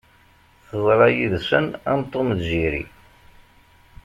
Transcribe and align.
Teḍra 0.67 1.07
yid-sen 1.15 1.65
am 1.91 2.01
Tom 2.11 2.29
d 2.37 2.39
Jerry 2.49 2.85